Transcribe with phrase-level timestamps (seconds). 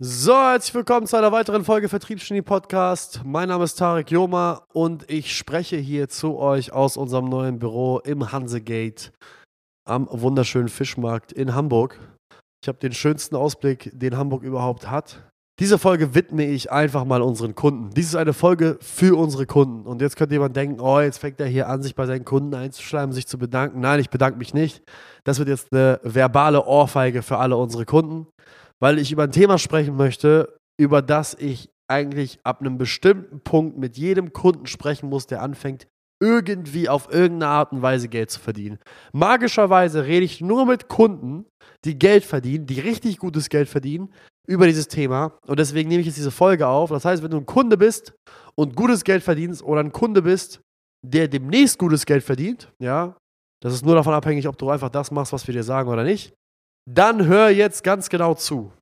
[0.00, 3.22] So, herzlich willkommen zu einer weiteren Folge Vertriebsgenie Podcast.
[3.24, 7.98] Mein Name ist Tarek Joma und ich spreche hier zu euch aus unserem neuen Büro
[7.98, 9.10] im Hansegate
[9.84, 11.98] am wunderschönen Fischmarkt in Hamburg.
[12.62, 15.28] Ich habe den schönsten Ausblick, den Hamburg überhaupt hat.
[15.58, 17.90] Diese Folge widme ich einfach mal unseren Kunden.
[17.90, 19.84] Dies ist eine Folge für unsere Kunden.
[19.84, 22.54] Und jetzt könnte jemand denken, oh, jetzt fängt er hier an, sich bei seinen Kunden
[22.54, 23.80] einzuschleimen, sich zu bedanken.
[23.80, 24.80] Nein, ich bedanke mich nicht.
[25.24, 28.28] Das wird jetzt eine verbale Ohrfeige für alle unsere Kunden
[28.80, 33.78] weil ich über ein Thema sprechen möchte, über das ich eigentlich ab einem bestimmten Punkt
[33.78, 35.86] mit jedem Kunden sprechen muss, der anfängt,
[36.20, 38.78] irgendwie auf irgendeine Art und Weise Geld zu verdienen.
[39.12, 41.46] Magischerweise rede ich nur mit Kunden,
[41.84, 44.12] die Geld verdienen, die richtig gutes Geld verdienen,
[44.46, 45.38] über dieses Thema.
[45.46, 46.90] Und deswegen nehme ich jetzt diese Folge auf.
[46.90, 48.14] Das heißt, wenn du ein Kunde bist
[48.56, 50.60] und gutes Geld verdienst oder ein Kunde bist,
[51.06, 53.16] der demnächst gutes Geld verdient, ja,
[53.62, 56.02] das ist nur davon abhängig, ob du einfach das machst, was wir dir sagen oder
[56.02, 56.32] nicht
[56.90, 58.72] dann hör jetzt ganz genau zu.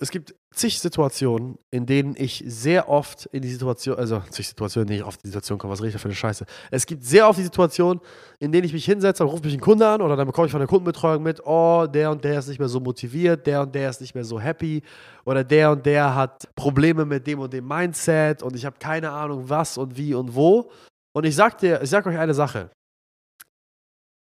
[0.00, 4.86] Es gibt zig Situationen, in denen ich sehr oft in die Situation, also zig Situationen,
[4.86, 6.46] in denen ich oft in die Situation komme, was rede ich da für eine Scheiße.
[6.70, 8.00] Es gibt sehr oft die Situation,
[8.38, 10.52] in denen ich mich hinsetze, dann ruft mich ein Kunde an oder dann bekomme ich
[10.52, 13.74] von der Kundenbetreuung mit, oh, der und der ist nicht mehr so motiviert, der und
[13.74, 14.82] der ist nicht mehr so happy
[15.24, 19.10] oder der und der hat Probleme mit dem und dem Mindset und ich habe keine
[19.10, 20.70] Ahnung was und wie und wo.
[21.14, 22.70] Und ich sag dir, ich sag euch eine Sache.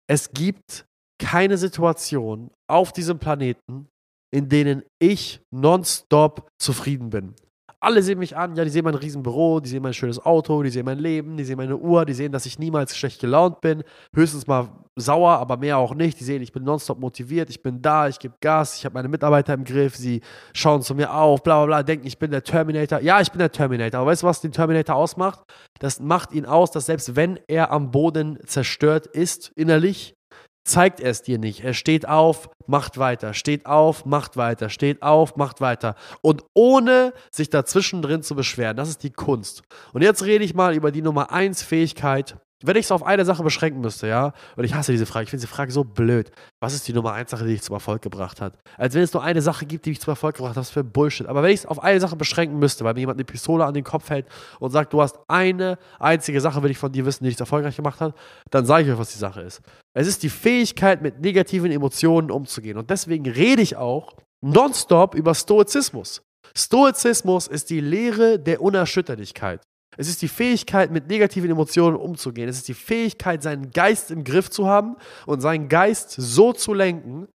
[0.09, 0.85] Es gibt
[1.21, 3.89] keine Situation auf diesem Planeten,
[4.33, 7.35] in denen ich nonstop zufrieden bin.
[7.83, 10.69] Alle sehen mich an, ja, die sehen mein Riesenbüro, die sehen mein schönes Auto, die
[10.69, 13.83] sehen mein Leben, die sehen meine Uhr, die sehen, dass ich niemals schlecht gelaunt bin,
[14.15, 16.21] höchstens mal sauer, aber mehr auch nicht.
[16.21, 19.09] Die sehen, ich bin nonstop motiviert, ich bin da, ich gebe Gas, ich habe meine
[19.09, 20.21] Mitarbeiter im Griff, sie
[20.53, 23.01] schauen zu mir auf, bla bla bla, denken, ich bin der Terminator.
[23.01, 25.41] Ja, ich bin der Terminator, aber weißt du, was den Terminator ausmacht?
[25.79, 30.15] Das macht ihn aus, dass selbst wenn er am Boden zerstört ist, innerlich,
[30.65, 31.65] zeigt er es dir nicht.
[31.65, 35.95] Er steht auf, macht weiter, steht auf, macht weiter, steht auf, macht weiter.
[36.23, 38.77] Und ohne sich dazwischen drin zu beschweren.
[38.77, 39.63] Das ist die Kunst.
[39.93, 43.25] Und jetzt rede ich mal über die Nummer 1 Fähigkeit wenn ich es auf eine
[43.25, 46.31] Sache beschränken müsste, ja, und ich hasse diese Frage, ich finde diese Frage so blöd.
[46.61, 48.59] Was ist die Nummer eins Sache, die dich zum Erfolg gebracht hat?
[48.77, 50.85] Als wenn es nur eine Sache gibt, die dich zum Erfolg gebracht hat, was für
[50.85, 51.27] Bullshit.
[51.27, 53.75] Aber wenn ich es auf eine Sache beschränken müsste, weil mir jemand eine Pistole an
[53.75, 54.27] den Kopf hält
[54.59, 57.77] und sagt, du hast eine einzige Sache, will ich von dir wissen, die dich erfolgreich
[57.77, 58.15] gemacht hat,
[58.51, 59.63] dann sage ich euch, was die Sache ist.
[59.95, 62.77] Es ist die Fähigkeit, mit negativen Emotionen umzugehen.
[62.77, 66.23] Und deswegen rede ich auch nonstop über Stoizismus.
[66.57, 69.63] Stoizismus ist die Lehre der Unerschütterlichkeit.
[70.01, 72.49] Es ist die Fähigkeit, mit negativen Emotionen umzugehen.
[72.49, 74.97] Es ist die Fähigkeit, seinen Geist im Griff zu haben
[75.27, 77.29] und seinen Geist so zu lenken,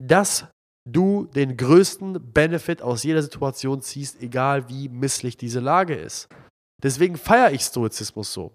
[0.00, 0.46] dass
[0.88, 6.28] du den größten Benefit aus jeder Situation ziehst, egal wie misslich diese Lage ist.
[6.80, 8.54] Deswegen feiere ich Stoizismus so.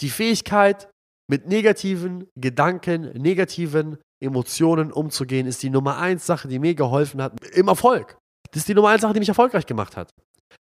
[0.00, 0.90] Die Fähigkeit,
[1.30, 7.32] mit negativen Gedanken, negativen Emotionen umzugehen, ist die Nummer eins Sache, die mir geholfen hat
[7.54, 8.18] im Erfolg.
[8.50, 10.10] Das ist die Nummer eins Sache, die mich erfolgreich gemacht hat.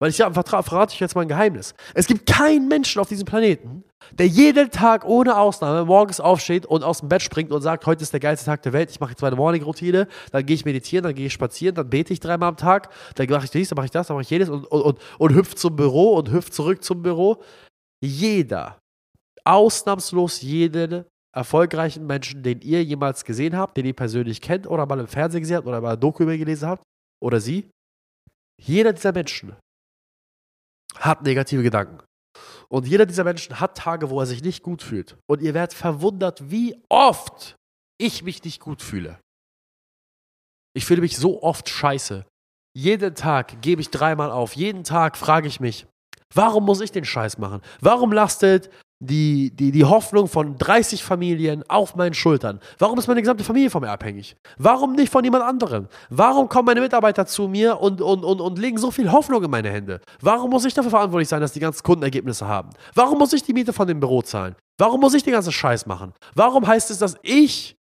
[0.00, 1.74] Weil ich ja, verrate ich jetzt mal ein Geheimnis.
[1.92, 6.82] Es gibt keinen Menschen auf diesem Planeten, der jeden Tag ohne Ausnahme morgens aufsteht und
[6.82, 9.10] aus dem Bett springt und sagt, heute ist der geilste Tag der Welt, ich mache
[9.10, 12.48] jetzt meine Morning-Routine, dann gehe ich meditieren, dann gehe ich spazieren, dann bete ich dreimal
[12.48, 14.64] am Tag, dann mache ich dies, dann mache ich das, dann mache ich jedes und,
[14.64, 17.42] und, und, und hüpft zum Büro und hüpft zurück zum Büro.
[18.02, 18.78] Jeder,
[19.44, 21.04] ausnahmslos jeden
[21.36, 25.42] erfolgreichen Menschen, den ihr jemals gesehen habt, den ihr persönlich kennt oder mal im Fernsehen
[25.42, 26.82] gesehen habt oder mal ein Doku gelesen habt,
[27.22, 27.68] oder sie,
[28.58, 29.54] jeder dieser Menschen
[30.96, 31.98] hat negative Gedanken.
[32.68, 35.16] Und jeder dieser Menschen hat Tage, wo er sich nicht gut fühlt.
[35.26, 37.56] Und ihr werdet verwundert, wie oft
[37.98, 39.18] ich mich nicht gut fühle.
[40.74, 42.24] Ich fühle mich so oft scheiße.
[42.76, 44.54] Jeden Tag gebe ich dreimal auf.
[44.54, 45.86] Jeden Tag frage ich mich,
[46.32, 47.60] warum muss ich den Scheiß machen?
[47.80, 52.60] Warum lastet die, die, die Hoffnung von 30 Familien auf meinen Schultern.
[52.78, 54.36] Warum ist meine gesamte Familie von mir abhängig?
[54.58, 55.88] Warum nicht von jemand anderem?
[56.10, 59.50] Warum kommen meine Mitarbeiter zu mir und, und, und, und legen so viel Hoffnung in
[59.50, 60.00] meine Hände?
[60.20, 62.70] Warum muss ich dafür verantwortlich sein, dass die ganzen Kundenergebnisse haben?
[62.94, 64.54] Warum muss ich die Miete von dem Büro zahlen?
[64.78, 66.12] Warum muss ich den ganzen Scheiß machen?
[66.34, 67.76] Warum heißt es, dass ich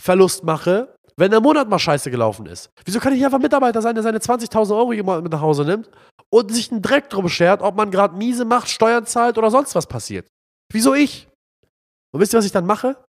[0.00, 2.70] Verlust mache, wenn der Monat mal scheiße gelaufen ist?
[2.84, 5.90] Wieso kann ich einfach Mitarbeiter sein, der seine 20.000 Euro mit nach Hause nimmt
[6.30, 9.74] und sich einen Dreck drum schert, ob man gerade miese macht, Steuern zahlt oder sonst
[9.74, 10.28] was passiert.
[10.72, 11.28] Wieso ich?
[12.12, 13.02] Und wisst ihr, was ich dann mache?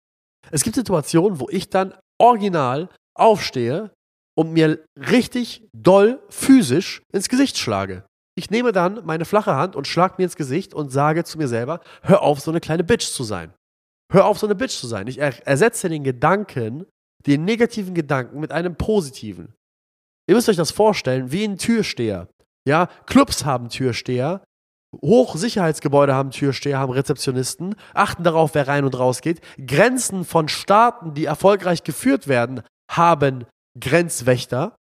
[0.51, 3.91] Es gibt Situationen, wo ich dann original aufstehe
[4.37, 8.05] und mir richtig doll physisch ins Gesicht schlage.
[8.37, 11.49] Ich nehme dann meine flache Hand und schlag mir ins Gesicht und sage zu mir
[11.49, 13.53] selber, hör auf, so eine kleine Bitch zu sein.
[14.11, 15.07] Hör auf, so eine Bitch zu sein.
[15.07, 16.85] Ich ersetze den Gedanken,
[17.27, 19.53] den negativen Gedanken mit einem positiven.
[20.27, 22.29] Ihr müsst euch das vorstellen, wie ein Türsteher.
[22.67, 24.43] Ja, Clubs haben Türsteher.
[24.95, 29.41] Hochsicherheitsgebäude haben Türsteher, haben Rezeptionisten, achten darauf, wer rein und raus geht.
[29.65, 33.45] Grenzen von Staaten, die erfolgreich geführt werden, haben
[33.79, 34.75] Grenzwächter.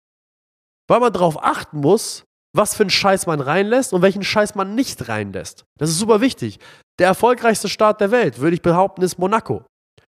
[0.91, 2.25] weil man darauf achten muss,
[2.57, 5.65] was für einen Scheiß man reinlässt und welchen Scheiß man nicht reinlässt.
[5.79, 6.59] Das ist super wichtig.
[6.99, 9.65] Der erfolgreichste Staat der Welt, würde ich behaupten, ist Monaco.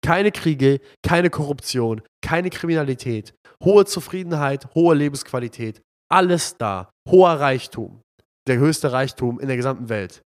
[0.04, 5.82] Keine Kriege, keine Korruption, keine Kriminalität, hohe Zufriedenheit, hohe Lebensqualität,
[6.12, 8.02] alles da, hoher Reichtum,
[8.48, 10.22] der höchste Reichtum in der gesamten Welt.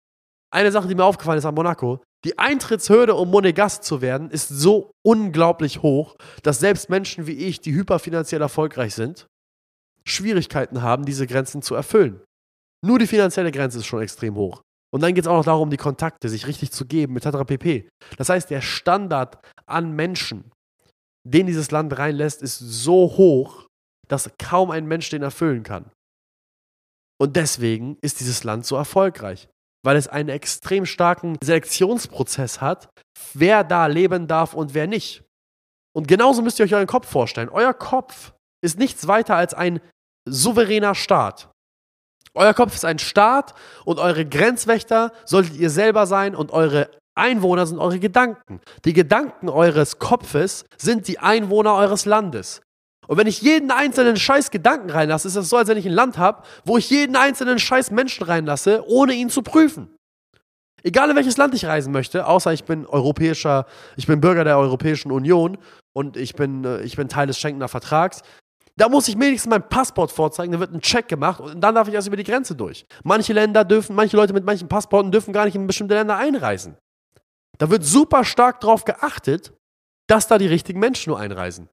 [0.52, 4.48] Eine Sache, die mir aufgefallen ist an Monaco, die Eintrittshürde, um Monegask zu werden, ist
[4.48, 9.28] so unglaublich hoch, dass selbst Menschen wie ich, die hyperfinanziell erfolgreich sind,
[10.06, 12.22] Schwierigkeiten haben, diese Grenzen zu erfüllen.
[12.86, 14.62] Nur die finanzielle Grenze ist schon extrem hoch.
[14.94, 17.46] Und dann geht es auch noch darum, die Kontakte sich richtig zu geben, etc.
[17.46, 17.90] pp.
[18.18, 20.52] Das heißt, der Standard an Menschen,
[21.28, 23.66] den dieses Land reinlässt, ist so hoch,
[24.08, 25.90] dass kaum ein Mensch den erfüllen kann.
[27.24, 29.48] Und deswegen ist dieses Land so erfolgreich,
[29.82, 32.90] weil es einen extrem starken Selektionsprozess hat,
[33.34, 35.24] wer da leben darf und wer nicht.
[35.96, 37.48] Und genauso müsst ihr euch euren Kopf vorstellen.
[37.48, 39.80] Euer Kopf ist nichts weiter als ein
[40.28, 41.50] souveräner Staat.
[42.34, 43.54] Euer Kopf ist ein Staat
[43.86, 48.60] und eure Grenzwächter solltet ihr selber sein und eure Einwohner sind eure Gedanken.
[48.84, 52.60] Die Gedanken eures Kopfes sind die Einwohner eures Landes.
[53.08, 55.94] Und wenn ich jeden einzelnen scheiß Gedanken reinlasse, ist es so, als wenn ich ein
[55.94, 59.90] Land habe, wo ich jeden einzelnen scheiß Menschen reinlasse, ohne ihn zu prüfen.
[60.84, 63.66] Egal in welches Land ich reisen möchte, außer ich bin europäischer,
[63.96, 65.58] ich bin Bürger der Europäischen Union
[65.94, 68.22] und ich bin, äh, ich bin Teil des Schengener Vertrags,
[68.76, 71.88] da muss ich wenigstens mein Passport vorzeigen, da wird ein Check gemacht und dann darf
[71.88, 72.86] ich erst über die Grenze durch.
[73.04, 76.76] Manche Länder dürfen, manche Leute mit manchen Passporten dürfen gar nicht in bestimmte Länder einreisen.
[77.60, 79.54] Da wird super stark darauf geachtet,
[80.08, 81.70] dass da die richtigen Menschen nur einreisen.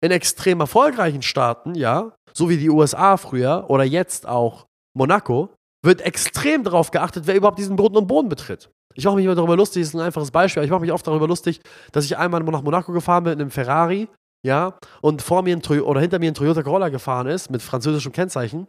[0.00, 4.66] In extrem erfolgreichen Staaten, ja, so wie die USA früher oder jetzt auch
[4.96, 5.50] Monaco,
[5.84, 8.70] wird extrem darauf geachtet, wer überhaupt diesen Boden und Boden betritt.
[8.94, 11.06] Ich mache mich immer darüber lustig, das ist ein einfaches Beispiel, ich mache mich oft
[11.06, 11.60] darüber lustig,
[11.92, 14.08] dass ich einmal nach Monaco gefahren bin in einem Ferrari
[14.44, 18.12] ja, und vor mir ein oder hinter mir ein Toyota Corolla gefahren ist mit französischem
[18.12, 18.66] Kennzeichen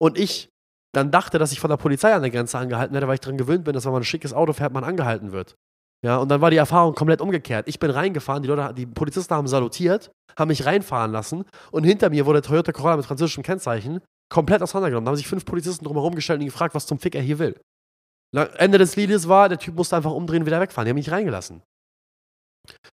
[0.00, 0.48] und ich
[0.94, 3.38] dann dachte, dass ich von der Polizei an der Grenze angehalten werde, weil ich daran
[3.38, 5.54] gewöhnt bin, dass wenn man ein schickes Auto fährt, man angehalten wird.
[6.04, 7.68] Ja, und dann war die Erfahrung komplett umgekehrt.
[7.68, 12.10] Ich bin reingefahren, die Leute, die Polizisten haben salutiert, haben mich reinfahren lassen und hinter
[12.10, 15.04] mir wurde Toyota Corolla mit französischem Kennzeichen komplett auseinandergenommen.
[15.04, 17.60] Da haben sich fünf Polizisten drumherum gestellt und gefragt, was zum Fick er hier will.
[18.34, 20.86] Ende des Liedes war, der Typ musste einfach umdrehen und wieder wegfahren.
[20.86, 21.62] Die haben mich reingelassen.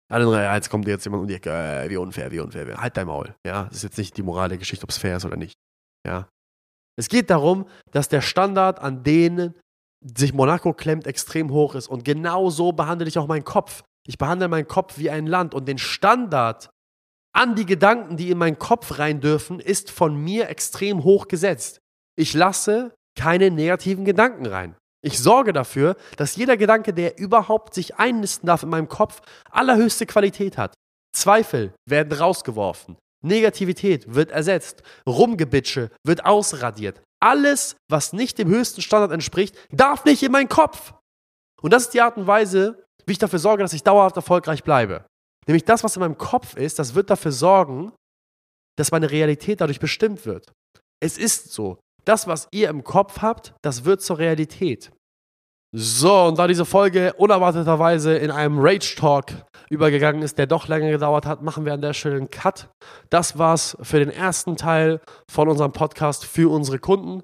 [0.09, 2.77] Alle jetzt kommt jetzt jemand um die Ecke, äh, wie unfair, wie unfair.
[2.77, 3.35] Halt dein Maul.
[3.45, 5.55] Ja, das ist jetzt nicht die Moral der Geschichte, ob es fair ist oder nicht.
[6.05, 6.29] Ja.
[6.97, 9.53] Es geht darum, dass der Standard, an denen
[10.01, 11.87] sich Monaco klemmt, extrem hoch ist.
[11.87, 13.83] Und genau so behandle ich auch meinen Kopf.
[14.07, 15.53] Ich behandle meinen Kopf wie ein Land.
[15.53, 16.69] Und den Standard
[17.33, 21.79] an die Gedanken, die in meinen Kopf rein dürfen, ist von mir extrem hoch gesetzt.
[22.17, 24.75] Ich lasse keine negativen Gedanken rein.
[25.03, 29.21] Ich sorge dafür, dass jeder Gedanke, der überhaupt sich einnisten darf in meinem Kopf,
[29.51, 30.73] allerhöchste Qualität hat.
[31.15, 32.97] Zweifel werden rausgeworfen.
[33.23, 34.83] Negativität wird ersetzt.
[35.07, 37.01] Rumgebitsche wird ausradiert.
[37.19, 40.93] Alles, was nicht dem höchsten Standard entspricht, darf nicht in meinen Kopf.
[41.61, 44.63] Und das ist die Art und Weise, wie ich dafür sorge, dass ich dauerhaft erfolgreich
[44.63, 45.05] bleibe.
[45.47, 47.93] Nämlich das, was in meinem Kopf ist, das wird dafür sorgen,
[48.77, 50.51] dass meine Realität dadurch bestimmt wird.
[50.99, 54.91] Es ist so das, was ihr im Kopf habt, das wird zur Realität.
[55.75, 59.25] So, und da diese Folge unerwarteterweise in einem Rage Talk
[59.69, 62.69] übergegangen ist, der doch länger gedauert hat, machen wir an der Stelle einen Cut.
[63.09, 67.21] Das war's für den ersten Teil von unserem Podcast für unsere Kunden.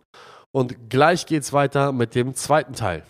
[0.52, 3.04] Und gleich geht's weiter mit dem zweiten Teil.